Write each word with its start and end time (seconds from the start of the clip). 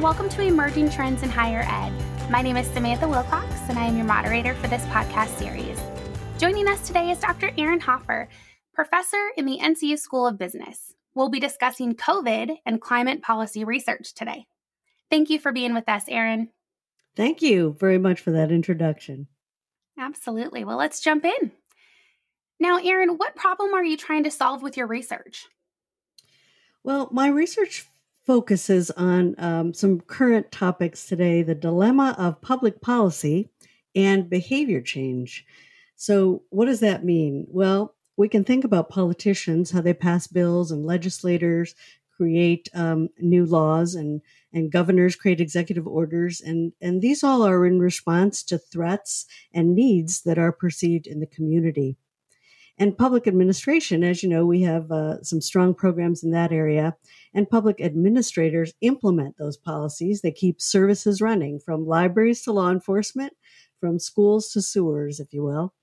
and 0.00 0.04
welcome 0.06 0.30
to 0.30 0.40
Emerging 0.40 0.88
Trends 0.88 1.22
in 1.22 1.28
Higher 1.28 1.62
Ed. 1.68 1.92
My 2.30 2.40
name 2.40 2.56
is 2.56 2.66
Samantha 2.68 3.06
Wilcox, 3.06 3.46
and 3.68 3.78
I 3.78 3.84
am 3.84 3.98
your 3.98 4.06
moderator 4.06 4.54
for 4.54 4.66
this 4.66 4.82
podcast 4.86 5.36
series. 5.36 5.78
Joining 6.38 6.66
us 6.68 6.86
today 6.86 7.10
is 7.10 7.18
Dr. 7.18 7.50
Aaron 7.58 7.80
Hoffer, 7.80 8.30
professor 8.72 9.28
in 9.36 9.44
the 9.44 9.58
NCU 9.58 9.98
School 9.98 10.26
of 10.26 10.38
Business. 10.38 10.94
We'll 11.14 11.28
be 11.28 11.38
discussing 11.38 11.94
COVID 11.96 12.56
and 12.64 12.80
climate 12.80 13.20
policy 13.20 13.62
research 13.62 14.14
today. 14.14 14.46
Thank 15.10 15.28
you 15.28 15.38
for 15.38 15.52
being 15.52 15.74
with 15.74 15.86
us, 15.86 16.04
Aaron. 16.08 16.48
Thank 17.14 17.42
you 17.42 17.76
very 17.78 17.98
much 17.98 18.20
for 18.20 18.30
that 18.30 18.50
introduction. 18.50 19.26
Absolutely. 19.98 20.64
Well, 20.64 20.78
let's 20.78 21.02
jump 21.02 21.26
in. 21.26 21.52
Now, 22.58 22.78
Aaron, 22.78 23.18
what 23.18 23.36
problem 23.36 23.74
are 23.74 23.84
you 23.84 23.98
trying 23.98 24.24
to 24.24 24.30
solve 24.30 24.62
with 24.62 24.78
your 24.78 24.86
research? 24.86 25.48
Well, 26.82 27.10
my 27.12 27.28
research 27.28 27.86
focuses 28.26 28.90
on 28.92 29.34
um, 29.38 29.74
some 29.74 30.00
current 30.00 30.52
topics 30.52 31.06
today 31.06 31.42
the 31.42 31.54
dilemma 31.54 32.14
of 32.18 32.40
public 32.40 32.80
policy 32.80 33.48
and 33.94 34.30
behavior 34.30 34.80
change. 34.80 35.44
So, 35.96 36.42
what 36.50 36.66
does 36.66 36.80
that 36.80 37.04
mean? 37.04 37.46
Well, 37.48 37.94
we 38.16 38.28
can 38.28 38.44
think 38.44 38.64
about 38.64 38.90
politicians, 38.90 39.70
how 39.70 39.80
they 39.80 39.94
pass 39.94 40.26
bills, 40.26 40.70
and 40.70 40.84
legislators 40.84 41.74
create 42.16 42.68
um, 42.74 43.08
new 43.18 43.46
laws, 43.46 43.94
and, 43.94 44.20
and 44.52 44.70
governors 44.70 45.16
create 45.16 45.40
executive 45.40 45.86
orders. 45.86 46.40
And, 46.40 46.72
and 46.80 47.00
these 47.00 47.24
all 47.24 47.42
are 47.42 47.64
in 47.64 47.80
response 47.80 48.42
to 48.44 48.58
threats 48.58 49.24
and 49.54 49.74
needs 49.74 50.22
that 50.22 50.38
are 50.38 50.52
perceived 50.52 51.06
in 51.06 51.20
the 51.20 51.26
community. 51.26 51.96
And 52.80 52.96
public 52.96 53.26
administration, 53.26 54.02
as 54.02 54.22
you 54.22 54.28
know, 54.30 54.46
we 54.46 54.62
have 54.62 54.90
uh, 54.90 55.22
some 55.22 55.42
strong 55.42 55.74
programs 55.74 56.24
in 56.24 56.30
that 56.30 56.50
area. 56.50 56.96
And 57.34 57.48
public 57.48 57.78
administrators 57.78 58.72
implement 58.80 59.36
those 59.36 59.58
policies. 59.58 60.22
They 60.22 60.32
keep 60.32 60.62
services 60.62 61.20
running 61.20 61.60
from 61.60 61.86
libraries 61.86 62.40
to 62.44 62.52
law 62.52 62.70
enforcement, 62.70 63.34
from 63.78 63.98
schools 63.98 64.50
to 64.52 64.62
sewers, 64.62 65.20
if 65.20 65.34
you 65.34 65.42
will. 65.42 65.74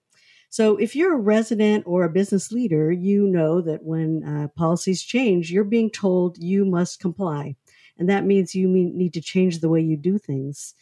So 0.49 0.77
if 0.77 0.95
you're 0.95 1.13
a 1.13 1.21
resident 1.21 1.83
or 1.85 2.03
a 2.03 2.09
business 2.09 2.51
leader, 2.51 2.91
you 2.91 3.27
know 3.27 3.61
that 3.61 3.83
when 3.83 4.23
uh, 4.23 4.47
policies 4.57 5.03
change, 5.03 5.51
you're 5.51 5.63
being 5.63 5.91
told 5.91 6.39
you 6.39 6.65
must 6.65 6.99
comply. 6.99 7.57
And 7.99 8.09
that 8.09 8.25
means 8.25 8.55
you 8.55 8.67
need 8.67 9.13
to 9.13 9.21
change 9.21 9.59
the 9.59 9.69
way 9.69 9.81
you 9.81 9.97
do 9.97 10.17
things. 10.17 10.73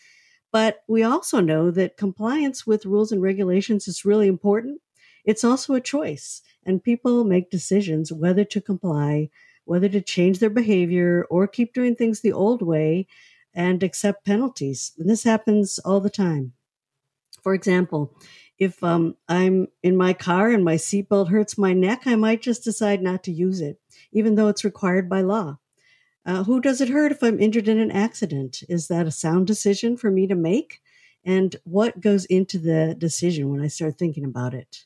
But 0.54 0.84
we 0.88 1.04
also 1.04 1.42
know 1.42 1.72
that 1.72 1.98
compliance 1.98 2.66
with 2.66 2.86
rules 2.86 3.12
and 3.12 3.22
regulations 3.22 3.90
is 3.90 4.06
really 4.06 4.28
important 4.28 4.80
it's 5.26 5.44
also 5.44 5.74
a 5.74 5.82
choice, 5.82 6.42
and 6.66 6.84
people 6.84 7.24
make 7.24 7.50
decisions 7.50 8.14
whether 8.14 8.44
to 8.46 8.62
comply, 8.62 9.30
whether 9.66 9.90
to 9.90 10.02
change 10.02 10.40
their 10.40 10.50
behavior, 10.50 11.26
or 11.30 11.48
keep 11.48 11.74
doing 11.74 11.96
things 11.96 12.22
the 12.22 12.32
old 12.32 12.62
way 12.62 13.08
and 13.54 13.82
accept 13.84 14.26
penalties. 14.26 14.92
And 14.98 15.10
this 15.10 15.24
happens 15.24 15.80
all 15.80 16.00
the 16.00 16.10
time. 16.10 16.54
For 17.42 17.54
example, 17.54 18.14
if 18.58 18.84
um, 18.84 19.16
I'm 19.28 19.68
in 19.84 19.98
my 19.98 20.14
car 20.14 20.50
and 20.50 20.64
my 20.64 20.76
seatbelt 20.76 21.30
hurts 21.30 21.58
my 21.58 21.74
neck, 21.74 22.04
I 22.06 22.16
might 22.16 22.42
just 22.42 22.64
decide 22.64 23.02
not 23.02 23.24
to 23.24 23.32
use 23.32 23.62
it, 23.62 23.80
even 24.12 24.36
though 24.36 24.48
it's 24.48 24.64
required 24.64 25.10
by 25.10 25.22
law. 25.22 25.58
Uh, 26.26 26.44
who 26.44 26.60
does 26.60 26.82
it 26.82 26.90
hurt 26.90 27.12
if 27.12 27.22
I'm 27.22 27.40
injured 27.40 27.68
in 27.68 27.80
an 27.80 27.92
accident? 27.92 28.64
Is 28.68 28.88
that 28.88 29.06
a 29.06 29.12
sound 29.12 29.46
decision 29.48 29.96
for 29.96 30.10
me 30.10 30.26
to 30.28 30.36
make? 30.36 30.82
And 31.24 31.56
what 31.64 32.02
goes 32.02 32.26
into 32.26 32.58
the 32.58 32.96
decision 32.98 33.50
when 33.50 33.62
I 33.62 33.68
start 33.68 33.98
thinking 33.98 34.26
about 34.26 34.54
it? 34.54 34.86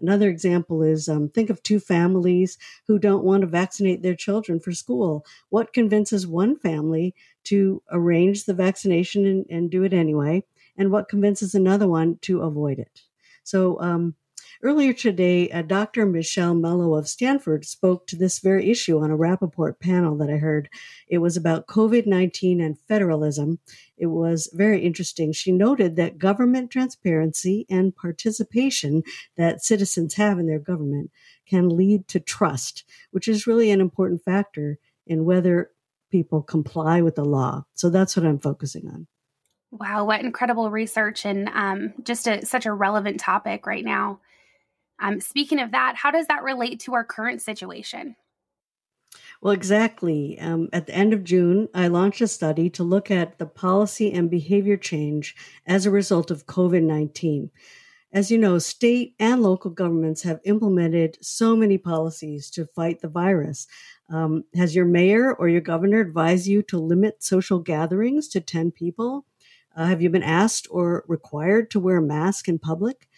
Another 0.00 0.28
example 0.28 0.82
is 0.82 1.08
um, 1.08 1.28
think 1.28 1.50
of 1.50 1.62
two 1.62 1.80
families 1.80 2.58
who 2.86 2.98
don't 2.98 3.24
want 3.24 3.42
to 3.42 3.46
vaccinate 3.46 4.02
their 4.02 4.14
children 4.14 4.60
for 4.60 4.72
school. 4.72 5.24
What 5.50 5.72
convinces 5.72 6.26
one 6.26 6.56
family 6.56 7.14
to 7.44 7.82
arrange 7.90 8.44
the 8.44 8.54
vaccination 8.54 9.26
and, 9.26 9.46
and 9.50 9.70
do 9.70 9.82
it 9.82 9.92
anyway? 9.92 10.44
And 10.76 10.90
what 10.90 11.08
convinces 11.08 11.54
another 11.54 11.88
one 11.88 12.18
to 12.22 12.40
avoid 12.42 12.78
it? 12.78 13.02
So, 13.42 13.80
um, 13.80 14.14
Earlier 14.62 14.92
today, 14.92 15.50
uh, 15.50 15.62
Dr. 15.62 16.04
Michelle 16.04 16.54
Mello 16.54 16.94
of 16.94 17.08
Stanford 17.08 17.64
spoke 17.64 18.06
to 18.06 18.16
this 18.16 18.40
very 18.40 18.70
issue 18.70 18.98
on 18.98 19.10
a 19.10 19.16
Rappaport 19.16 19.80
panel 19.80 20.18
that 20.18 20.28
I 20.28 20.36
heard. 20.36 20.68
It 21.08 21.18
was 21.18 21.34
about 21.34 21.66
COVID 21.66 22.06
19 22.06 22.60
and 22.60 22.78
federalism. 22.78 23.58
It 23.96 24.08
was 24.08 24.50
very 24.52 24.82
interesting. 24.84 25.32
She 25.32 25.50
noted 25.50 25.96
that 25.96 26.18
government 26.18 26.70
transparency 26.70 27.64
and 27.70 27.96
participation 27.96 29.02
that 29.38 29.64
citizens 29.64 30.12
have 30.14 30.38
in 30.38 30.46
their 30.46 30.58
government 30.58 31.10
can 31.48 31.70
lead 31.70 32.06
to 32.08 32.20
trust, 32.20 32.84
which 33.12 33.28
is 33.28 33.46
really 33.46 33.70
an 33.70 33.80
important 33.80 34.22
factor 34.22 34.78
in 35.06 35.24
whether 35.24 35.70
people 36.10 36.42
comply 36.42 37.00
with 37.00 37.14
the 37.14 37.24
law. 37.24 37.64
So 37.72 37.88
that's 37.88 38.14
what 38.14 38.26
I'm 38.26 38.38
focusing 38.38 38.88
on. 38.88 39.06
Wow, 39.70 40.04
what 40.04 40.20
incredible 40.20 40.70
research 40.70 41.24
and 41.24 41.48
um, 41.54 41.94
just 42.02 42.26
a, 42.26 42.44
such 42.44 42.66
a 42.66 42.72
relevant 42.74 43.20
topic 43.20 43.66
right 43.66 43.84
now. 43.84 44.20
Um, 45.00 45.20
speaking 45.20 45.58
of 45.58 45.72
that, 45.72 45.96
how 45.96 46.10
does 46.10 46.26
that 46.26 46.42
relate 46.42 46.80
to 46.80 46.94
our 46.94 47.04
current 47.04 47.40
situation? 47.42 48.16
Well, 49.42 49.54
exactly. 49.54 50.38
Um, 50.38 50.68
at 50.72 50.86
the 50.86 50.94
end 50.94 51.14
of 51.14 51.24
June, 51.24 51.68
I 51.74 51.88
launched 51.88 52.20
a 52.20 52.28
study 52.28 52.68
to 52.70 52.84
look 52.84 53.10
at 53.10 53.38
the 53.38 53.46
policy 53.46 54.12
and 54.12 54.30
behavior 54.30 54.76
change 54.76 55.34
as 55.66 55.86
a 55.86 55.90
result 55.90 56.30
of 56.30 56.46
COVID 56.46 56.82
19. 56.82 57.50
As 58.12 58.30
you 58.30 58.38
know, 58.38 58.58
state 58.58 59.14
and 59.18 59.40
local 59.40 59.70
governments 59.70 60.22
have 60.22 60.40
implemented 60.44 61.16
so 61.22 61.56
many 61.56 61.78
policies 61.78 62.50
to 62.50 62.66
fight 62.66 63.00
the 63.00 63.08
virus. 63.08 63.66
Um, 64.08 64.44
has 64.56 64.74
your 64.74 64.84
mayor 64.84 65.32
or 65.32 65.48
your 65.48 65.60
governor 65.60 66.00
advised 66.00 66.46
you 66.46 66.62
to 66.64 66.78
limit 66.78 67.22
social 67.22 67.60
gatherings 67.60 68.26
to 68.28 68.40
10 68.40 68.72
people? 68.72 69.24
Uh, 69.76 69.86
have 69.86 70.02
you 70.02 70.10
been 70.10 70.24
asked 70.24 70.66
or 70.70 71.04
required 71.06 71.70
to 71.70 71.80
wear 71.80 71.98
a 71.98 72.02
mask 72.02 72.48
in 72.48 72.58
public? 72.58 73.08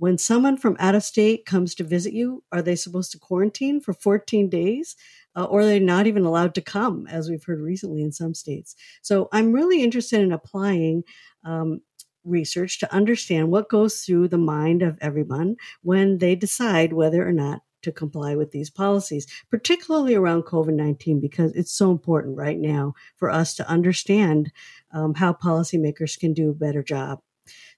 When 0.00 0.16
someone 0.16 0.56
from 0.56 0.78
out 0.80 0.94
of 0.94 1.02
state 1.02 1.44
comes 1.44 1.74
to 1.74 1.84
visit 1.84 2.14
you, 2.14 2.42
are 2.52 2.62
they 2.62 2.74
supposed 2.74 3.12
to 3.12 3.18
quarantine 3.18 3.82
for 3.82 3.92
14 3.92 4.48
days? 4.48 4.96
Uh, 5.36 5.44
or 5.44 5.60
are 5.60 5.66
they 5.66 5.78
not 5.78 6.06
even 6.06 6.24
allowed 6.24 6.54
to 6.54 6.62
come, 6.62 7.06
as 7.06 7.28
we've 7.28 7.44
heard 7.44 7.60
recently 7.60 8.00
in 8.00 8.10
some 8.10 8.32
states? 8.32 8.74
So 9.02 9.28
I'm 9.30 9.52
really 9.52 9.82
interested 9.82 10.22
in 10.22 10.32
applying 10.32 11.04
um, 11.44 11.82
research 12.24 12.78
to 12.80 12.92
understand 12.92 13.50
what 13.50 13.68
goes 13.68 14.00
through 14.00 14.28
the 14.28 14.38
mind 14.38 14.80
of 14.80 14.96
everyone 15.02 15.56
when 15.82 16.16
they 16.16 16.34
decide 16.34 16.94
whether 16.94 17.26
or 17.26 17.32
not 17.32 17.60
to 17.82 17.92
comply 17.92 18.34
with 18.34 18.52
these 18.52 18.70
policies, 18.70 19.26
particularly 19.50 20.14
around 20.14 20.44
COVID 20.44 20.72
19, 20.72 21.20
because 21.20 21.52
it's 21.52 21.72
so 21.72 21.90
important 21.90 22.38
right 22.38 22.58
now 22.58 22.94
for 23.16 23.30
us 23.30 23.54
to 23.56 23.68
understand 23.68 24.50
um, 24.92 25.12
how 25.12 25.34
policymakers 25.34 26.18
can 26.18 26.32
do 26.32 26.48
a 26.48 26.54
better 26.54 26.82
job. 26.82 27.20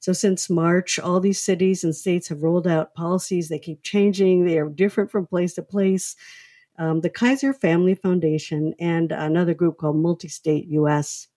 So 0.00 0.12
since 0.12 0.50
March, 0.50 0.98
all 0.98 1.20
these 1.20 1.40
cities 1.40 1.84
and 1.84 1.94
states 1.94 2.28
have 2.28 2.42
rolled 2.42 2.66
out 2.66 2.94
policies. 2.94 3.48
They 3.48 3.58
keep 3.58 3.82
changing. 3.82 4.44
They 4.44 4.58
are 4.58 4.68
different 4.68 5.10
from 5.10 5.26
place 5.26 5.54
to 5.54 5.62
place. 5.62 6.16
Um, 6.78 7.00
the 7.00 7.10
Kaiser 7.10 7.52
Family 7.52 7.94
Foundation 7.94 8.74
and 8.78 9.12
another 9.12 9.54
group 9.54 9.78
called 9.78 9.96
Multi-State 9.96 10.66
US 10.68 11.28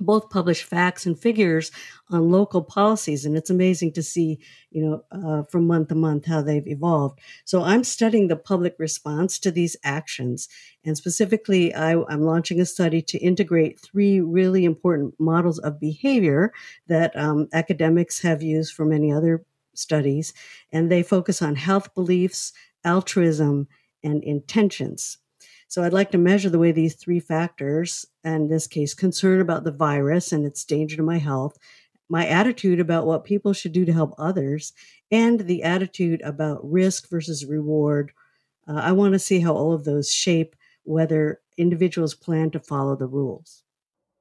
both 0.00 0.30
publish 0.30 0.62
facts 0.62 1.06
and 1.06 1.18
figures 1.18 1.70
on 2.10 2.30
local 2.30 2.62
policies 2.62 3.24
and 3.24 3.36
it's 3.36 3.50
amazing 3.50 3.92
to 3.92 4.02
see 4.02 4.38
you 4.70 4.84
know 4.84 5.02
uh, 5.10 5.42
from 5.44 5.66
month 5.66 5.88
to 5.88 5.94
month 5.94 6.26
how 6.26 6.42
they've 6.42 6.66
evolved. 6.66 7.18
So 7.44 7.62
i'm 7.62 7.84
studying 7.84 8.28
the 8.28 8.36
public 8.36 8.76
response 8.78 9.38
to 9.40 9.50
these 9.50 9.76
actions 9.84 10.48
and 10.84 10.96
specifically 10.96 11.74
I, 11.74 11.92
i'm 12.08 12.22
launching 12.22 12.60
a 12.60 12.66
study 12.66 13.02
to 13.02 13.18
integrate 13.18 13.80
three 13.80 14.20
really 14.20 14.64
important 14.64 15.14
models 15.18 15.58
of 15.58 15.80
behavior 15.80 16.52
that 16.86 17.16
um, 17.16 17.48
academics 17.52 18.20
have 18.22 18.42
used 18.42 18.74
for 18.74 18.84
many 18.84 19.12
other 19.12 19.44
studies 19.74 20.32
and 20.72 20.90
they 20.90 21.02
focus 21.02 21.42
on 21.42 21.56
health 21.56 21.94
beliefs 21.94 22.52
altruism 22.84 23.68
and 24.02 24.22
intentions 24.24 25.18
so 25.68 25.82
I'd 25.82 25.92
like 25.92 26.10
to 26.12 26.18
measure 26.18 26.48
the 26.48 26.58
way 26.58 26.72
these 26.72 26.94
three 26.94 27.20
factors, 27.20 28.06
and 28.22 28.44
in 28.44 28.48
this 28.48 28.66
case, 28.66 28.94
concern 28.94 29.40
about 29.40 29.64
the 29.64 29.72
virus 29.72 30.32
and 30.32 30.44
its 30.44 30.64
danger 30.64 30.96
to 30.96 31.02
my 31.02 31.18
health, 31.18 31.58
my 32.08 32.26
attitude 32.26 32.78
about 32.78 33.06
what 33.06 33.24
people 33.24 33.52
should 33.52 33.72
do 33.72 33.84
to 33.84 33.92
help 33.92 34.14
others, 34.18 34.72
and 35.10 35.40
the 35.40 35.62
attitude 35.62 36.20
about 36.22 36.60
risk 36.70 37.08
versus 37.08 37.44
reward. 37.44 38.12
Uh, 38.68 38.74
I 38.74 38.92
want 38.92 39.12
to 39.12 39.18
see 39.18 39.40
how 39.40 39.54
all 39.54 39.72
of 39.72 39.84
those 39.84 40.10
shape 40.10 40.54
whether 40.84 41.40
individuals 41.56 42.14
plan 42.14 42.50
to 42.52 42.60
follow 42.60 42.94
the 42.94 43.08
rules. 43.08 43.64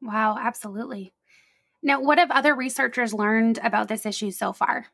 Wow, 0.02 0.38
absolutely. 0.40 1.14
Now, 1.84 2.02
what 2.02 2.18
have 2.18 2.32
other 2.32 2.56
researchers 2.56 3.14
learned 3.14 3.60
about 3.64 3.88
this 3.88 4.06
issue 4.06 4.32
so 4.32 4.52
far? 4.52 4.88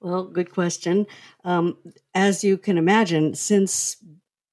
Well, 0.00 0.24
good 0.24 0.50
question. 0.50 1.06
Um, 1.44 1.76
as 2.14 2.42
you 2.42 2.58
can 2.58 2.78
imagine, 2.78 3.34
since 3.34 3.96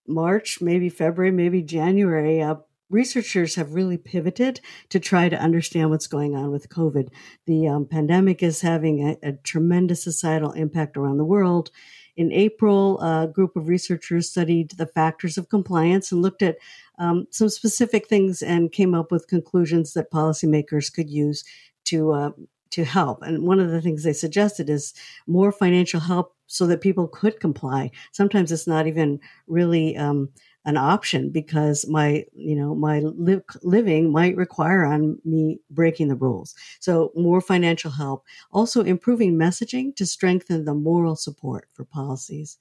March, 0.07 0.62
maybe 0.62 0.90
February, 0.90 1.31
maybe 1.31 1.62
January, 1.62 2.42
uh, 2.42 2.56
researchers 2.90 3.56
have 3.56 3.74
really 3.74 3.98
pivoted 3.98 4.62
to 4.90 5.00
try 5.00 5.28
to 5.28 5.40
understand 5.40 5.90
what's 5.90 6.07
going 6.07 6.36
on 6.36 6.52
with 6.52 6.69
COVID. 6.69 7.10
The 7.46 7.68
um, 7.68 7.86
pandemic 7.86 8.44
is 8.44 8.62
having 8.62 9.07
a, 9.07 9.18
a, 9.30 9.34
tremendous 9.34 10.04
societal 10.04 10.52
impact 10.52 10.96
around 10.96 11.18
the 11.18 11.25
world. 11.25 11.72
in 12.16 12.31
April, 12.31 13.00
a 13.02 13.28
group 13.28 13.56
of 13.56 13.68
researchers 13.68 14.30
studied 14.30 14.72
the 14.72 14.86
factors 14.86 15.38
of 15.38 15.50
compliance 15.50 16.12
and 16.12 16.22
looked 16.22 16.42
at 16.42 16.58
um, 17.00 17.28
some 17.31 17.50
specific 17.50 18.08
things 18.08 18.42
and 18.42 18.72
came 18.72 18.94
up 18.94 19.12
with 19.12 19.28
conclusions 19.28 19.94
that 19.94 20.12
policymakers 20.12 20.94
could 20.94 21.10
use 21.10 21.44
to 21.86 22.12
uh, 22.13 22.31
to 22.72 22.84
help. 22.84 23.22
And 23.22 23.44
one 23.48 23.60
of 23.60 23.70
the 23.70 23.82
things 23.82 24.04
they 24.04 24.14
suggested 24.14 24.70
is 24.70 24.94
more 25.28 25.52
financial 25.52 26.00
help 26.00 26.36
so 26.48 26.68
that 26.68 26.82
people 26.82 27.08
could 27.08 27.40
comply. 27.40 27.92
Sometimes 28.12 28.52
it's 28.52 28.68
not 28.68 28.88
even 28.88 29.20
really 29.48 29.98
um, 29.98 30.30
an 30.66 30.78
option 30.78 31.30
because 31.30 31.88
my 31.88 32.26
you 32.34 32.56
know 32.56 32.76
my 32.76 33.00
li- 33.00 33.42
living 33.62 34.12
might 34.12 34.36
require 34.36 34.84
on 34.84 35.20
me 35.24 35.60
breaking 35.70 36.08
the 36.08 36.16
rules 36.16 36.56
so 36.80 37.12
more 37.16 37.40
financial 37.40 37.92
help 37.92 38.26
also 38.52 38.84
improving 38.84 39.36
messaging 39.36 39.96
to 39.96 40.06
strengthen 40.06 40.66
the 40.66 40.74
moral 40.74 41.16
support 41.16 41.68
for 41.74 41.86
policies 41.86 42.58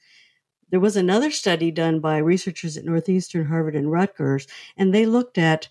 there 0.70 0.80
was 0.80 0.96
another 0.96 1.30
study 1.30 1.70
done 1.70 1.98
by 2.00 2.18
researchers 2.18 2.76
at 2.76 2.84
northeastern 2.84 3.46
harvard 3.46 3.74
and 3.74 3.90
rutgers 3.90 4.46
and 4.76 4.94
they 4.94 5.06
looked 5.06 5.38
at 5.38 5.68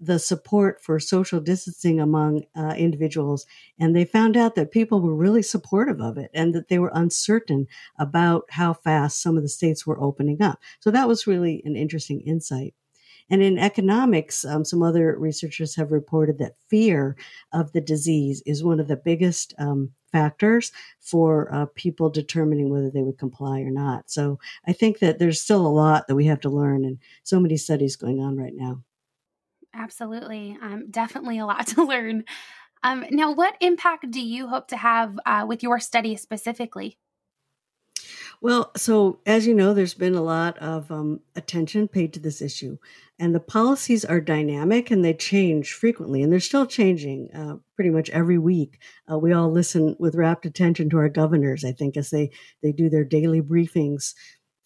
the 0.00 0.18
support 0.18 0.82
for 0.82 0.98
social 0.98 1.40
distancing 1.40 2.00
among 2.00 2.44
uh, 2.56 2.74
individuals. 2.76 3.46
And 3.78 3.94
they 3.94 4.04
found 4.04 4.36
out 4.36 4.54
that 4.54 4.72
people 4.72 5.00
were 5.00 5.14
really 5.14 5.42
supportive 5.42 6.00
of 6.00 6.16
it 6.16 6.30
and 6.32 6.54
that 6.54 6.68
they 6.68 6.78
were 6.78 6.92
uncertain 6.94 7.66
about 7.98 8.44
how 8.50 8.72
fast 8.72 9.22
some 9.22 9.36
of 9.36 9.42
the 9.42 9.48
states 9.48 9.86
were 9.86 10.00
opening 10.00 10.40
up. 10.40 10.58
So 10.80 10.90
that 10.90 11.08
was 11.08 11.26
really 11.26 11.62
an 11.64 11.76
interesting 11.76 12.20
insight. 12.22 12.74
And 13.32 13.42
in 13.42 13.58
economics, 13.58 14.44
um, 14.44 14.64
some 14.64 14.82
other 14.82 15.16
researchers 15.16 15.76
have 15.76 15.92
reported 15.92 16.38
that 16.38 16.56
fear 16.68 17.16
of 17.52 17.72
the 17.72 17.80
disease 17.80 18.42
is 18.44 18.64
one 18.64 18.80
of 18.80 18.88
the 18.88 18.96
biggest 18.96 19.54
um, 19.58 19.92
factors 20.10 20.72
for 20.98 21.52
uh, 21.54 21.66
people 21.76 22.10
determining 22.10 22.70
whether 22.70 22.90
they 22.90 23.02
would 23.02 23.18
comply 23.18 23.60
or 23.60 23.70
not. 23.70 24.10
So 24.10 24.40
I 24.66 24.72
think 24.72 24.98
that 24.98 25.20
there's 25.20 25.40
still 25.40 25.64
a 25.64 25.68
lot 25.68 26.08
that 26.08 26.16
we 26.16 26.24
have 26.24 26.40
to 26.40 26.50
learn, 26.50 26.84
and 26.84 26.98
so 27.22 27.38
many 27.38 27.56
studies 27.56 27.94
going 27.94 28.18
on 28.20 28.36
right 28.36 28.54
now. 28.54 28.82
Absolutely. 29.74 30.56
Um, 30.60 30.90
definitely 30.90 31.38
a 31.38 31.46
lot 31.46 31.66
to 31.68 31.84
learn. 31.84 32.24
Um, 32.82 33.04
now, 33.10 33.32
what 33.32 33.56
impact 33.60 34.10
do 34.10 34.20
you 34.20 34.48
hope 34.48 34.68
to 34.68 34.76
have 34.76 35.18
uh, 35.26 35.44
with 35.46 35.62
your 35.62 35.78
study 35.80 36.16
specifically? 36.16 36.98
Well, 38.42 38.70
so 38.74 39.20
as 39.26 39.46
you 39.46 39.54
know, 39.54 39.74
there's 39.74 39.92
been 39.92 40.14
a 40.14 40.22
lot 40.22 40.56
of 40.58 40.90
um, 40.90 41.20
attention 41.36 41.88
paid 41.88 42.14
to 42.14 42.20
this 42.20 42.40
issue, 42.40 42.78
and 43.18 43.34
the 43.34 43.40
policies 43.40 44.02
are 44.02 44.20
dynamic 44.20 44.90
and 44.90 45.04
they 45.04 45.12
change 45.12 45.74
frequently, 45.74 46.22
and 46.22 46.32
they're 46.32 46.40
still 46.40 46.64
changing 46.64 47.30
uh, 47.34 47.56
pretty 47.76 47.90
much 47.90 48.08
every 48.10 48.38
week. 48.38 48.78
Uh, 49.10 49.18
we 49.18 49.34
all 49.34 49.52
listen 49.52 49.94
with 49.98 50.14
rapt 50.14 50.46
attention 50.46 50.88
to 50.88 50.96
our 50.96 51.10
governors, 51.10 51.64
I 51.64 51.72
think, 51.72 51.98
as 51.98 52.08
they 52.08 52.30
they 52.62 52.72
do 52.72 52.88
their 52.88 53.04
daily 53.04 53.42
briefings 53.42 54.14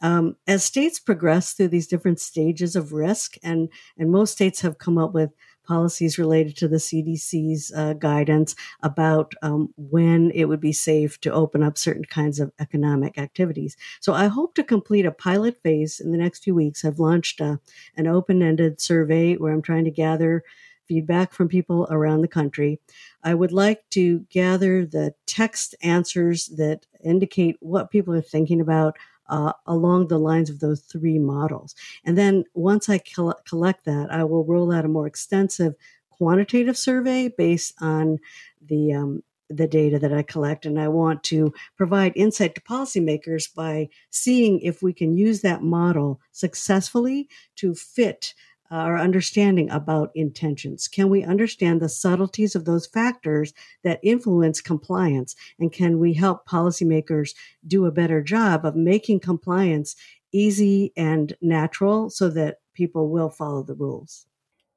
um, 0.05 0.37
as 0.47 0.63
states 0.63 1.01
progress 1.01 1.55
through 1.55 1.69
these 1.69 1.87
different 1.87 2.21
stages 2.21 2.77
of 2.77 2.93
risk, 2.93 3.37
and 3.43 3.71
and 3.97 4.13
most 4.13 4.33
states 4.33 4.61
have 4.61 4.77
come 4.77 4.99
up 4.99 5.15
with 5.15 5.31
policies 5.67 6.19
related 6.19 6.59
to 6.59 6.69
the 6.69 6.77
CDC's 6.77 7.73
uh, 7.75 7.95
guidance 7.95 8.55
about 8.83 9.33
um, 9.41 9.73
when 9.79 10.31
it 10.33 10.45
would 10.45 10.61
be 10.61 10.75
safe 10.75 11.19
to 11.23 11.33
open 11.33 11.63
up 11.63 11.79
certain 11.79 12.05
kinds 12.05 12.39
of 12.39 12.53
economic 12.61 13.17
activities. 13.17 13.79
So 14.01 14.13
I 14.13 14.27
hope 14.27 14.55
to 14.57 14.63
complete 14.63 15.07
a 15.07 15.11
pilot 15.11 15.63
phase 15.63 16.01
in 16.01 16.13
the 16.13 16.19
next 16.19 16.45
few 16.45 16.55
weeks. 16.55 16.85
I've 16.85 16.99
launched 16.99 17.41
a, 17.41 17.45
uh, 17.45 17.57
an 17.97 18.07
open 18.07 18.43
ended 18.43 18.83
survey 18.83 19.37
where 19.37 19.55
I'm 19.55 19.63
trying 19.63 19.85
to 19.85 19.91
gather 19.91 20.45
feedback 20.87 21.33
from 21.33 21.49
people 21.49 21.87
around 21.91 22.21
the 22.21 22.29
country. 22.29 22.79
I 23.23 23.33
would 23.33 23.53
like 23.53 23.89
to 23.93 24.21
gather 24.29 24.85
the 24.85 25.15
text 25.25 25.75
answers 25.83 26.49
that 26.59 26.85
indicate 27.03 27.57
what 27.61 27.91
people 27.91 28.13
are 28.13 28.21
thinking 28.21 28.61
about 28.61 28.99
uh, 29.29 29.53
along 29.67 30.09
the 30.09 30.19
lines 30.19 30.51
of 30.51 30.61
those 30.61 30.81
three 30.81 31.19
models. 31.19 31.75
And 32.05 32.17
then 32.19 32.45
once 32.55 32.89
I 32.89 32.99
col- 32.99 33.41
collect 33.47 33.85
that, 33.85 34.11
I 34.11 34.25
will 34.25 34.45
roll 34.45 34.73
out 34.73 34.85
a 34.85 34.89
more 34.89 35.07
extensive 35.07 35.75
quantitative 36.11 36.79
survey 36.79 37.29
based 37.29 37.75
on 37.81 38.19
the 38.65 38.93
um, 38.93 39.23
the 39.51 39.67
data 39.67 39.99
that 39.99 40.13
I 40.13 40.23
collect, 40.23 40.65
and 40.65 40.81
I 40.81 40.89
want 40.89 41.23
to 41.25 41.53
provide 41.77 42.13
insight 42.17 42.55
to 42.55 42.61
policymakers 42.63 43.55
by 43.55 43.89
seeing 44.11 44.61
if 44.61 44.83
we 44.83 44.93
can 44.93 45.17
use 45.17 45.43
that 45.43 45.63
model 45.63 46.21
successfully 46.33 47.29
to 47.57 47.75
fit 47.75 48.35
our 48.71 48.99
understanding 48.99 49.71
about 49.71 50.11
intentions? 50.15 50.89
Can 50.89 51.09
we 51.11 51.23
understand 51.23 51.81
the 51.81 51.89
subtleties 51.89 52.55
of 52.55 52.65
those 52.65 52.87
factors 52.87 53.53
that 53.83 54.01
influence 54.03 54.61
compliance? 54.61 55.37
And 55.59 55.73
can 55.73 55.99
we 55.99 56.15
help 56.15 56.47
policymakers 56.47 57.35
do 57.67 57.87
a 57.87 57.93
better 57.93 58.23
job 58.23 58.65
of 58.65 58.75
making 58.75 59.21
compliance 59.21 59.97
easy 60.33 60.93
and 60.97 61.37
natural 61.41 62.11
so 62.11 62.29
that 62.31 62.59
people 62.75 63.11
will 63.11 63.31
follow 63.31 63.63
the 63.63 63.75
rules? 63.75 64.27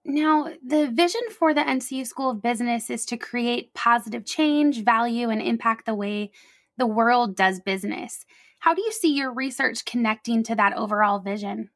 Now, 0.06 0.54
the 0.66 0.90
vision 0.90 1.22
for 1.38 1.54
the 1.54 1.62
NCU 1.62 2.08
School 2.08 2.30
of 2.30 2.42
Business 2.42 2.90
is 2.90 3.06
to 3.08 3.18
create 3.18 3.74
positive 3.74 4.26
change, 4.26 4.84
value, 4.84 5.30
and 5.30 5.42
impact 5.42 5.86
the 5.86 5.96
way 5.96 6.32
the 6.78 6.88
world 6.88 7.36
does 7.36 7.60
business. 7.60 8.26
How 8.60 8.74
do 8.74 8.82
you 8.82 8.92
see 8.92 9.14
your 9.14 9.34
research 9.34 9.84
connecting 9.84 10.44
to 10.44 10.56
that 10.56 10.78
overall 10.78 11.20
vision? 11.20 11.72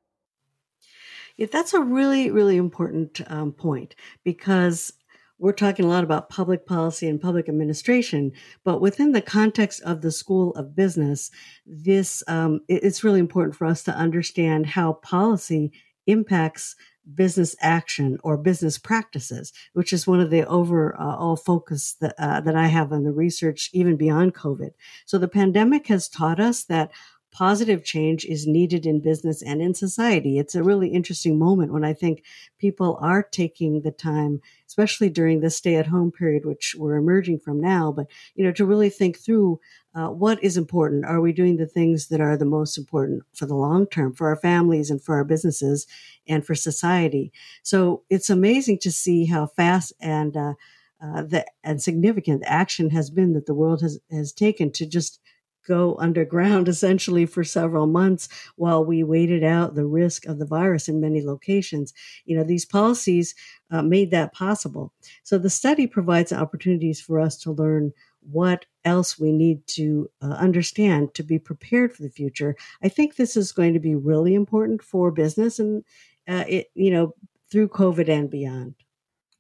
Yeah, 1.42 1.48
that's 1.52 1.74
a 1.74 1.82
really, 1.82 2.30
really 2.30 2.56
important 2.56 3.20
um, 3.26 3.52
point 3.52 3.96
because 4.24 4.94
we're 5.40 5.54
talking 5.54 5.86
a 5.86 5.88
lot 5.88 6.04
about 6.04 6.30
public 6.30 6.68
policy 6.68 7.08
and 7.08 7.20
public 7.20 7.50
administration, 7.50 8.34
but 8.64 8.80
within 8.80 9.12
the 9.12 9.24
context 9.24 9.82
of 9.82 10.02
the 10.02 10.12
School 10.12 10.54
of 10.54 10.76
Business, 10.76 11.32
this 11.66 12.24
um, 12.28 12.60
it's 12.68 13.04
really 13.04 13.20
important 13.20 13.56
for 13.56 13.66
us 13.66 13.82
to 13.86 13.92
understand 13.92 14.68
how 14.68 14.94
policy 14.94 15.72
impacts 16.06 16.76
business 17.16 17.56
action 17.60 18.20
or 18.24 18.38
business 18.38 18.78
practices, 18.78 19.52
which 19.74 19.92
is 19.92 20.06
one 20.06 20.20
of 20.20 20.30
the 20.30 20.46
overall 20.46 21.36
focus 21.36 21.96
that, 22.02 22.14
uh, 22.20 22.40
that 22.42 22.56
I 22.56 22.68
have 22.68 22.92
on 22.92 23.04
the 23.04 23.12
research, 23.12 23.72
even 23.74 23.98
beyond 23.98 24.36
COVID. 24.36 24.74
So 25.08 25.18
the 25.18 25.28
pandemic 25.28 25.88
has 25.88 26.08
taught 26.08 26.40
us 26.40 26.66
that 26.66 26.92
positive 27.32 27.84
change 27.84 28.26
is 28.26 28.46
needed 28.46 28.86
in 28.86 29.00
business 29.00 29.42
and 29.42 29.62
in 29.62 29.74
society. 29.74 30.38
It's 30.38 30.56
a 30.56 30.64
really 30.64 30.90
interesting 30.90 31.40
moment 31.40 31.72
when 31.72 31.86
I 31.86 31.94
think 31.94 32.24
people 32.60 32.98
are 33.02 33.24
taking 33.24 33.82
the 33.82 33.92
time, 33.92 34.42
especially 34.68 35.10
during 35.10 35.40
the 35.40 35.50
stay 35.50 35.76
at 35.76 35.88
home 35.88 36.12
period, 36.12 36.46
which 36.46 36.76
we're 36.78 36.98
emerging 36.98 37.40
from 37.40 37.62
now, 37.62 37.92
but, 37.92 38.08
you 38.36 38.44
know, 38.44 38.52
to 38.52 38.66
really 38.66 38.90
think 38.90 39.18
through 39.18 39.60
uh, 39.96 40.08
what 40.08 40.44
is 40.44 40.58
important. 40.58 41.06
Are 41.06 41.22
we 41.22 41.32
doing 41.32 41.58
the 41.58 41.66
things 41.66 42.08
that 42.10 42.22
are 42.22 42.38
the 42.38 42.46
most 42.46 42.78
important 42.78 43.24
for 43.34 43.46
the 43.46 43.56
long 43.56 43.88
term, 43.88 44.14
for 44.14 44.28
our 44.28 44.38
families 44.38 44.90
and 44.90 45.02
for 45.02 45.16
our 45.16 45.24
businesses 45.24 45.88
and 46.28 46.46
for 46.46 46.56
society? 46.56 47.32
So 47.64 48.04
it's 48.10 48.30
amazing 48.30 48.80
to 48.80 48.92
see 48.92 49.26
how 49.26 49.48
fast 49.48 49.94
and, 50.02 50.36
uh, 50.36 50.54
uh, 51.02 51.24
the 51.24 51.46
and 51.64 51.82
significant 51.82 52.44
action 52.46 52.92
has 52.92 53.10
been 53.10 53.34
that 53.34 53.48
the 53.48 53.56
world 53.56 53.82
has 53.82 54.00
has 54.12 54.32
taken 54.32 54.72
to 54.72 54.86
just 54.86 55.20
go 55.68 55.96
underground 56.00 56.68
essentially 56.68 57.26
for 57.26 57.44
several 57.44 57.88
months 57.88 58.28
while 58.56 58.84
we 58.84 59.04
waited 59.04 59.44
out 59.44 59.76
the 59.76 59.86
risk 59.86 60.26
of 60.26 60.40
the 60.40 60.46
virus 60.46 60.88
in 60.88 61.02
many 61.02 61.22
locations. 61.22 61.94
You 62.26 62.38
know, 62.38 62.44
these 62.44 62.66
policies 62.66 63.36
uh, 63.70 63.82
made 63.82 64.12
that 64.12 64.34
possible. 64.34 64.94
So 65.24 65.38
the 65.38 65.50
study 65.50 65.88
provides 65.88 66.34
opportunities 66.34 67.02
for 67.02 67.20
us 67.20 67.38
to 67.40 67.52
learn 67.52 67.94
what 68.22 68.66
else 68.86 69.20
we 69.20 69.32
need 69.32 69.66
to 69.66 70.10
uh, 70.22 70.34
understand 70.34 71.14
to 71.16 71.24
be 71.24 71.40
prepared 71.40 71.94
for 71.94 72.04
the 72.04 72.10
future. 72.10 72.56
I 72.84 72.90
think 72.90 73.16
this 73.16 73.36
is 73.36 73.52
going 73.52 73.74
to 73.74 73.80
be 73.80 73.96
really 73.96 74.36
important 74.36 74.84
for 74.84 75.12
business 75.12 75.60
and 75.60 75.84
uh, 76.28 76.44
it, 76.48 76.68
you 76.76 76.92
know, 76.92 77.16
through 77.52 77.70
COVID 77.70 78.10
and 78.10 78.30
beyond. 78.30 78.76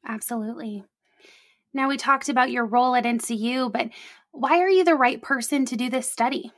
Absolutely. 0.05 0.83
Now, 1.73 1.87
we 1.87 1.95
talked 1.95 2.27
about 2.27 2.51
your 2.51 2.65
role 2.65 2.95
at 2.95 3.05
NCU, 3.05 3.71
but 3.71 3.89
why 4.31 4.59
are 4.59 4.69
you 4.69 4.83
the 4.83 4.95
right 4.95 5.21
person 5.21 5.65
to 5.65 5.75
do 5.75 5.89
this 5.89 6.09
study? 6.09 6.51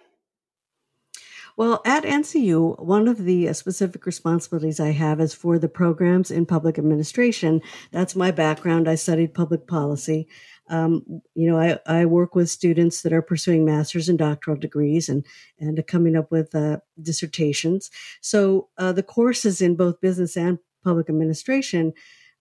Well, 1.56 1.82
at 1.86 2.03
NCU, 2.03 2.84
one 2.84 3.08
of 3.08 3.25
the 3.25 3.48
uh, 3.48 3.53
specific 3.53 4.08
responsibilities 4.08 4.80
I 4.80 4.89
have 4.89 5.20
is 5.20 5.36
for 5.36 5.60
the 5.60 5.70
programs 5.70 6.32
in 6.32 6.48
public 6.48 6.80
administration. 6.80 7.62
That's 7.92 8.15
my 8.15 8.32
background. 8.32 8.89
I 8.89 8.96
studied 8.96 9.36
public 9.36 9.68
policy. 9.68 10.27
Um, 10.70 11.22
you 11.36 11.48
know, 11.48 11.60
I, 11.60 11.77
I 11.86 12.06
work 12.06 12.34
with 12.34 12.50
students 12.50 13.03
that 13.03 13.13
are 13.13 13.22
pursuing 13.22 13.65
master's 13.65 14.10
and 14.10 14.18
doctoral 14.18 14.58
degrees 14.58 15.10
and, 15.10 15.24
and 15.60 15.86
coming 15.86 16.15
up 16.15 16.32
with 16.32 16.56
uh, 16.56 16.77
dissertations. 17.00 17.92
So 18.22 18.70
uh, 18.80 18.94
the 18.94 19.03
courses 19.03 19.62
in 19.62 19.75
both 19.75 20.01
business 20.01 20.36
and 20.36 20.58
public 20.84 21.08
administration 21.08 21.94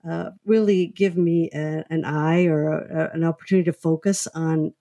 uh, 0.08 0.30
really 0.46 0.86
give 0.86 1.16
me 1.16 1.50
a, 1.52 1.84
an 1.90 2.04
eye 2.04 2.46
or 2.46 2.68
a, 2.68 3.10
an 3.12 3.24
opportunity 3.24 3.70
to 3.70 3.76
focus 3.76 4.26
on 4.34 4.72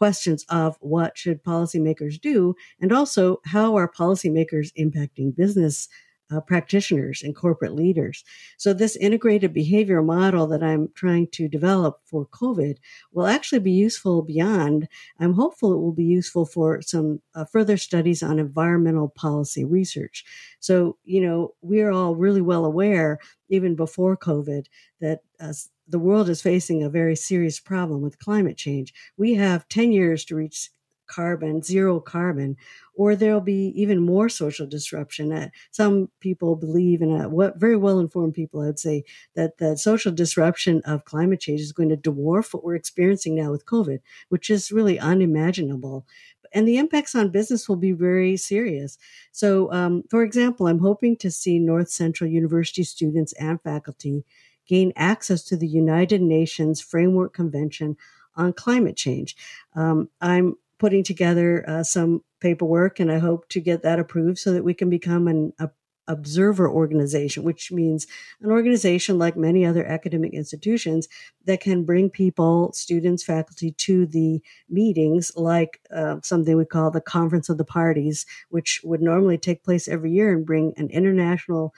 questions 0.00 0.46
of 0.48 0.78
what 0.80 1.18
should 1.18 1.44
policymakers 1.44 2.18
do 2.18 2.54
and 2.80 2.90
also 2.90 3.38
how 3.44 3.76
are 3.76 3.86
policymakers 3.86 4.72
impacting 4.78 5.36
business 5.36 5.88
uh, 6.32 6.40
practitioners 6.40 7.22
and 7.22 7.34
corporate 7.34 7.74
leaders. 7.74 8.24
So, 8.56 8.72
this 8.72 8.96
integrated 8.96 9.52
behavior 9.52 10.02
model 10.02 10.46
that 10.46 10.62
I'm 10.62 10.88
trying 10.94 11.26
to 11.32 11.48
develop 11.48 12.00
for 12.04 12.26
COVID 12.26 12.76
will 13.12 13.26
actually 13.26 13.58
be 13.58 13.72
useful 13.72 14.22
beyond. 14.22 14.88
I'm 15.18 15.34
hopeful 15.34 15.72
it 15.72 15.80
will 15.80 15.92
be 15.92 16.04
useful 16.04 16.46
for 16.46 16.80
some 16.82 17.20
uh, 17.34 17.44
further 17.44 17.76
studies 17.76 18.22
on 18.22 18.38
environmental 18.38 19.08
policy 19.08 19.64
research. 19.64 20.24
So, 20.60 20.96
you 21.04 21.20
know, 21.20 21.54
we're 21.62 21.90
all 21.90 22.14
really 22.14 22.42
well 22.42 22.64
aware, 22.64 23.18
even 23.48 23.74
before 23.74 24.16
COVID, 24.16 24.66
that 25.00 25.20
uh, 25.40 25.52
the 25.90 25.98
world 25.98 26.28
is 26.28 26.42
facing 26.42 26.82
a 26.82 26.90
very 26.90 27.16
serious 27.16 27.60
problem 27.60 28.00
with 28.00 28.18
climate 28.18 28.56
change. 28.56 28.94
We 29.16 29.34
have 29.34 29.68
10 29.68 29.92
years 29.92 30.24
to 30.26 30.36
reach 30.36 30.70
carbon, 31.10 31.60
zero 31.60 32.00
carbon, 32.00 32.56
or 32.94 33.16
there'll 33.16 33.40
be 33.40 33.72
even 33.74 34.00
more 34.00 34.28
social 34.28 34.66
disruption. 34.66 35.50
Some 35.70 36.08
people 36.20 36.54
believe, 36.54 37.02
and 37.02 37.32
what 37.32 37.58
very 37.58 37.76
well 37.76 37.98
informed 37.98 38.34
people, 38.34 38.60
I'd 38.60 38.78
say, 38.78 39.04
that 39.34 39.58
the 39.58 39.76
social 39.76 40.12
disruption 40.12 40.82
of 40.84 41.04
climate 41.04 41.40
change 41.40 41.60
is 41.60 41.72
going 41.72 41.88
to 41.88 41.96
dwarf 41.96 42.54
what 42.54 42.62
we're 42.62 42.76
experiencing 42.76 43.34
now 43.34 43.50
with 43.50 43.66
COVID, 43.66 43.98
which 44.28 44.50
is 44.50 44.70
really 44.70 44.98
unimaginable. 44.98 46.06
And 46.52 46.66
the 46.66 46.78
impacts 46.78 47.14
on 47.14 47.30
business 47.30 47.68
will 47.68 47.76
be 47.76 47.92
very 47.92 48.36
serious. 48.36 48.98
So, 49.32 49.72
um, 49.72 50.02
for 50.10 50.22
example, 50.22 50.66
I'm 50.66 50.80
hoping 50.80 51.16
to 51.18 51.30
see 51.30 51.58
North 51.58 51.90
Central 51.90 52.28
University 52.28 52.82
students 52.82 53.32
and 53.34 53.60
faculty 53.62 54.24
gain 54.70 54.92
access 54.94 55.42
to 55.42 55.56
the 55.56 55.66
United 55.66 56.22
Nations 56.22 56.80
Framework 56.80 57.34
Convention 57.34 57.96
on 58.36 58.52
Climate 58.52 58.96
Change. 58.96 59.36
Um, 59.74 60.08
I'm 60.20 60.54
putting 60.78 61.02
together 61.02 61.68
uh, 61.68 61.82
some 61.82 62.22
paperwork 62.38 63.00
and 63.00 63.10
I 63.10 63.18
hope 63.18 63.48
to 63.48 63.60
get 63.60 63.82
that 63.82 63.98
approved 63.98 64.38
so 64.38 64.52
that 64.52 64.62
we 64.62 64.72
can 64.72 64.88
become 64.88 65.26
an 65.26 65.52
a, 65.58 65.70
observer 66.06 66.70
organization, 66.70 67.42
which 67.42 67.72
means 67.72 68.06
an 68.40 68.50
organization 68.50 69.18
like 69.18 69.36
many 69.36 69.66
other 69.66 69.84
academic 69.84 70.32
institutions 70.34 71.08
that 71.46 71.60
can 71.60 71.84
bring 71.84 72.08
people, 72.08 72.72
students, 72.72 73.24
faculty 73.24 73.72
to 73.72 74.06
the 74.06 74.40
meetings, 74.68 75.32
like 75.34 75.80
uh, 75.94 76.16
something 76.22 76.56
we 76.56 76.64
call 76.64 76.92
the 76.92 77.00
Conference 77.00 77.48
of 77.48 77.58
the 77.58 77.64
Parties, 77.64 78.24
which 78.50 78.80
would 78.84 79.02
normally 79.02 79.36
take 79.36 79.64
place 79.64 79.88
every 79.88 80.12
year 80.12 80.32
and 80.32 80.46
bring 80.46 80.74
an 80.76 80.88
international 80.90 81.74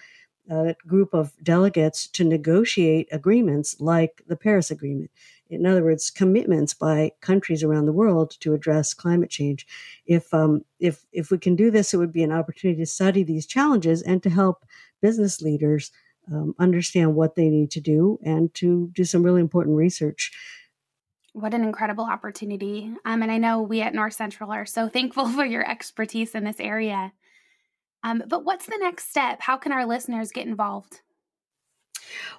a 0.51 0.75
group 0.87 1.15
of 1.15 1.33
delegates 1.43 2.07
to 2.09 2.25
negotiate 2.25 3.09
agreements 3.13 3.81
like 3.81 4.23
the 4.27 4.37
Paris 4.37 4.71
Agreement. 4.71 5.11
In 5.49 5.67
other 5.67 5.85
words, 5.85 6.11
commitments 6.11 6.73
by 6.73 7.13
countries 7.21 7.63
around 7.63 7.87
the 7.87 7.93
world 7.93 8.37
to 8.41 8.55
address 8.55 8.95
climate 8.95 9.31
change. 9.31 9.67
If 10.07 10.33
um, 10.33 10.65
if 10.81 11.05
if 11.13 11.31
we 11.31 11.39
can 11.39 11.57
do 11.57 11.71
this, 11.71 11.93
it 11.93 11.99
would 11.99 12.13
be 12.13 12.23
an 12.23 12.33
opportunity 12.33 12.81
to 12.81 12.87
study 12.87 13.23
these 13.23 13.47
challenges 13.47 14.03
and 14.03 14.23
to 14.23 14.31
help 14.31 14.65
business 15.03 15.43
leaders 15.43 15.91
um, 16.33 16.55
understand 16.59 17.15
what 17.15 17.35
they 17.35 17.49
need 17.49 17.71
to 17.73 17.81
do 17.81 18.19
and 18.25 18.53
to 18.55 18.91
do 18.95 19.05
some 19.05 19.23
really 19.23 19.41
important 19.41 19.77
research. 19.77 20.33
What 21.35 21.55
an 21.55 21.65
incredible 21.65 22.05
opportunity. 22.05 22.91
Um, 23.05 23.23
and 23.23 23.33
I 23.33 23.39
know 23.39 23.63
we 23.63 23.81
at 23.81 23.95
North 23.95 24.15
Central 24.15 24.51
are 24.53 24.67
so 24.67 24.89
thankful 24.89 25.29
for 25.29 25.45
your 25.45 25.69
expertise 25.69 26.35
in 26.35 26.45
this 26.45 26.61
area. 26.61 27.13
Um, 28.03 28.23
but 28.27 28.45
what's 28.45 28.67
the 28.67 28.79
next 28.81 29.11
step? 29.11 29.41
How 29.43 29.57
can 29.57 29.73
our 29.73 29.87
listeners 29.87 30.33
get 30.33 30.47
involved? 30.47 31.01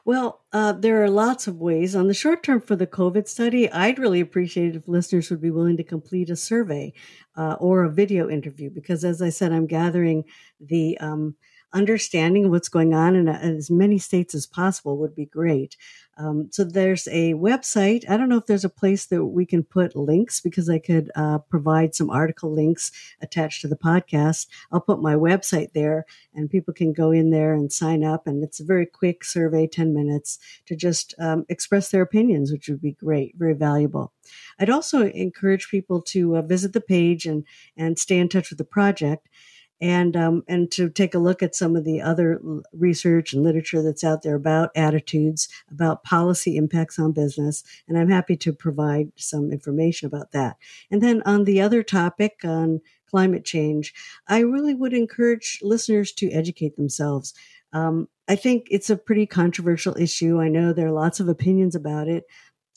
Well, 0.05 0.41
uh, 0.51 0.73
there 0.73 1.03
are 1.03 1.09
lots 1.09 1.47
of 1.47 1.59
ways. 1.59 1.95
On 1.95 2.07
the 2.07 2.13
short 2.13 2.43
term 2.43 2.61
for 2.61 2.75
the 2.75 2.87
COVID 2.87 3.27
study, 3.27 3.71
I'd 3.71 3.99
really 3.99 4.19
appreciate 4.19 4.75
if 4.75 4.87
listeners 4.87 5.29
would 5.29 5.41
be 5.41 5.51
willing 5.51 5.77
to 5.77 5.83
complete 5.83 6.29
a 6.29 6.35
survey 6.35 6.93
uh, 7.35 7.55
or 7.59 7.83
a 7.83 7.89
video 7.89 8.29
interview 8.29 8.69
because, 8.69 9.03
as 9.03 9.21
I 9.21 9.29
said, 9.29 9.51
I'm 9.51 9.67
gathering 9.67 10.25
the 10.59 10.97
um, 10.99 11.35
understanding 11.73 12.45
of 12.45 12.51
what's 12.51 12.69
going 12.69 12.93
on 12.93 13.15
in, 13.15 13.27
in, 13.27 13.57
as 13.57 13.69
many 13.69 13.97
states 13.97 14.35
as 14.35 14.45
possible 14.45 14.97
would 14.97 15.15
be 15.15 15.25
great. 15.25 15.75
Um, 16.17 16.49
so 16.51 16.63
there's 16.63 17.07
a 17.07 17.33
website. 17.33 18.07
I 18.07 18.17
don't 18.17 18.29
know 18.29 18.37
if 18.37 18.45
there's 18.45 18.63
a 18.63 18.69
place 18.69 19.07
that 19.07 19.25
we 19.25 19.45
can 19.45 19.63
put 19.63 19.95
links 19.95 20.39
because 20.39 20.69
I 20.69 20.77
could 20.77 21.11
uh, 21.15 21.39
provide 21.39 21.95
some 21.95 22.11
article 22.11 22.53
links 22.53 22.91
attached 23.21 23.61
to 23.61 23.67
the 23.67 23.75
podcast. 23.75 24.47
I'll 24.71 24.81
put 24.81 25.01
my 25.01 25.15
website 25.15 25.73
there 25.73 26.05
and 26.35 26.49
people 26.49 26.73
can 26.73 26.93
go 26.93 27.11
in 27.11 27.31
there 27.31 27.53
and 27.53 27.71
sign 27.71 28.03
up. 28.03 28.27
And 28.27 28.43
it's 28.43 28.59
a 28.59 28.65
very 28.65 28.85
quick 28.85 29.23
survey, 29.23 29.65
10 29.65 29.93
minutes 29.93 30.37
to 30.67 30.75
just 30.75 31.15
um, 31.19 31.45
express 31.49 31.89
their 31.89 32.03
opinions, 32.03 32.51
which 32.51 32.69
would 32.69 32.81
be 32.81 32.91
great, 32.91 33.35
very 33.35 33.55
valuable. 33.55 34.13
I'd 34.59 34.69
also 34.69 35.07
encourage 35.07 35.69
people 35.69 36.01
to 36.03 36.37
uh, 36.37 36.41
visit 36.43 36.73
the 36.73 36.81
page 36.81 37.25
and, 37.25 37.43
and 37.75 37.97
stay 37.97 38.19
in 38.19 38.29
touch 38.29 38.51
with 38.51 38.59
the 38.59 38.63
project 38.63 39.27
and 39.83 40.15
um, 40.15 40.43
and 40.47 40.71
to 40.71 40.89
take 40.89 41.13
a 41.13 41.19
look 41.19 41.43
at 41.43 41.55
some 41.55 41.75
of 41.75 41.83
the 41.83 42.01
other 42.01 42.39
research 42.71 43.33
and 43.33 43.43
literature 43.43 43.83
that's 43.83 44.03
out 44.03 44.21
there 44.21 44.35
about 44.35 44.71
attitudes, 44.77 45.49
about 45.69 46.05
policy 46.05 46.55
impacts 46.55 46.97
on 46.97 47.11
business, 47.11 47.65
and 47.89 47.97
I'm 47.97 48.09
happy 48.09 48.37
to 48.37 48.53
provide 48.53 49.11
some 49.17 49.51
information 49.51 50.07
about 50.07 50.31
that. 50.31 50.55
And 50.89 51.01
then 51.03 51.21
on 51.25 51.43
the 51.43 51.59
other 51.59 51.83
topic 51.83 52.39
on 52.45 52.79
climate 53.11 53.43
change, 53.43 53.93
I 54.25 54.39
really 54.39 54.73
would 54.73 54.93
encourage 54.93 55.59
listeners 55.61 56.13
to 56.13 56.31
educate 56.31 56.77
themselves. 56.77 57.33
Um, 57.73 58.07
I 58.29 58.37
think 58.37 58.67
it's 58.71 58.89
a 58.89 58.95
pretty 58.95 59.25
controversial 59.25 59.97
issue. 59.97 60.39
I 60.39 60.47
know 60.47 60.71
there 60.71 60.87
are 60.87 60.91
lots 60.91 61.19
of 61.19 61.27
opinions 61.27 61.75
about 61.75 62.07
it, 62.07 62.23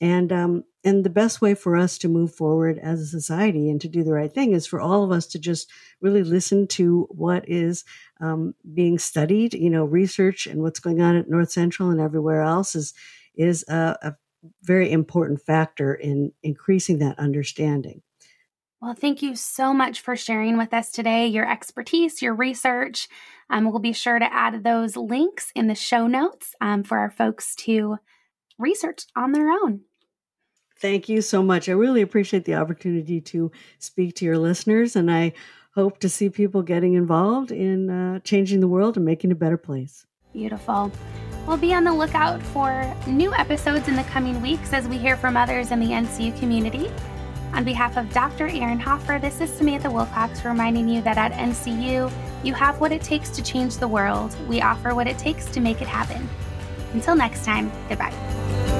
and 0.01 0.33
um, 0.33 0.65
and 0.87 1.03
the 1.03 1.11
best 1.11 1.41
way 1.41 1.57
for 1.57 1.77
us 1.77 1.99
to 1.99 2.09
move 2.09 2.33
forward 2.33 2.79
as 2.79 3.01
a 3.01 3.07
society 3.07 3.69
and 3.69 3.81
to 3.81 3.89
do 3.89 4.05
the 4.05 4.13
right 4.13 4.33
thing 4.33 4.53
is 4.53 4.69
for 4.69 4.81
all 4.81 5.03
of 5.03 5.11
us 5.11 5.27
to 5.27 5.39
just 5.39 5.69
really 6.01 6.23
listen 6.23 6.69
to 6.69 7.09
what 7.11 7.47
is 7.49 7.85
um, 8.21 8.55
being 8.73 8.97
studied. 8.97 9.53
You 9.53 9.69
know, 9.69 9.85
research 9.85 10.47
and 10.47 10.63
what's 10.63 10.79
going 10.79 11.03
on 11.03 11.17
at 11.17 11.29
North 11.29 11.51
Central 11.51 11.91
and 11.91 12.01
everywhere 12.01 12.41
else 12.41 12.77
is 12.77 12.95
is 13.35 13.65
a, 13.69 13.99
a 14.01 14.15
very 14.63 14.93
important 14.93 15.43
factor 15.43 15.93
in 15.93 16.33
increasing 16.45 17.01
that 17.01 17.19
understanding. 17.19 18.03
Well, 18.81 18.95
thank 18.95 19.23
you 19.23 19.35
so 19.35 19.75
much 19.75 20.01
for 20.01 20.15
sharing 20.15 20.57
with 20.57 20.73
us 20.73 20.93
today 20.93 21.27
your 21.27 21.51
expertise, 21.51 22.23
your 22.23 22.35
research. 22.35 23.09
Um, 23.51 23.65
we'll 23.65 23.81
be 23.81 23.93
sure 23.93 24.21
to 24.21 24.33
add 24.33 24.63
those 24.63 24.97
links 24.97 25.51
in 25.57 25.67
the 25.67 25.75
show 25.75 26.07
notes 26.07 26.55
um, 26.61 26.85
for 26.85 26.99
our 26.99 27.11
folks 27.11 27.57
to 27.57 27.97
research 28.57 29.07
on 29.17 29.33
their 29.33 29.51
own. 29.51 29.81
Thank 30.79 31.09
you 31.09 31.23
so 31.23 31.43
much. 31.43 31.69
I 31.69 31.73
really 31.73 32.03
appreciate 32.03 32.45
the 32.45 32.55
opportunity 32.55 33.21
to 33.23 33.51
speak 33.79 34.15
to 34.17 34.25
your 34.25 34.39
listeners, 34.39 34.95
and 34.95 35.11
I 35.11 35.33
hope 35.75 35.99
to 36.01 36.09
see 36.09 36.29
people 36.29 36.63
getting 36.63 36.95
involved 36.95 37.51
in 37.51 37.91
uh, 37.91 38.19
changing 38.21 38.61
the 38.61 38.69
world 38.69 38.97
and 38.97 39.05
making 39.05 39.33
a 39.33 39.35
better 39.35 39.57
place. 39.57 40.07
Beautiful. 40.33 40.93
We'll 41.47 41.57
be 41.57 41.73
on 41.73 41.85
the 41.85 41.93
lookout 41.93 42.43
for 42.43 42.95
new 43.07 43.33
episodes 43.35 43.89
in 43.89 43.97
the 43.97 44.03
coming 44.05 44.43
weeks 44.43 44.73
as 44.73 44.87
we 44.89 44.99
hear 44.99 45.17
from 45.17 45.37
others 45.37 45.71
in 45.71 45.81
the 45.81 45.87
NCU 45.87 46.39
community. 46.39 46.91
On 47.55 47.65
behalf 47.65 47.97
of 47.97 48.13
Dr. 48.13 48.49
Aaron 48.49 48.81
Hoffer, 48.81 49.19
this 49.19 49.41
is 49.41 49.49
Samantha 49.49 49.91
Wilcox 49.91 50.45
reminding 50.45 50.89
you 50.89 51.01
that 51.03 51.17
at 51.17 51.33
NCU, 51.33 52.13
you 52.45 52.53
have 52.53 52.81
what 52.81 52.93
it 52.93 53.01
takes 53.01 53.31
to 53.31 53.43
change 53.43 53.79
the 53.79 53.89
world. 53.89 54.37
We 54.47 54.61
offer 54.61 54.95
what 54.95 55.07
it 55.07 55.17
takes 55.17 55.47
to 55.47 55.61
make 55.61 55.81
it 55.81 55.89
happen. 55.89 56.29
Until 56.93 57.17
next 57.17 57.45
time, 57.45 57.73
goodbye. 57.89 58.76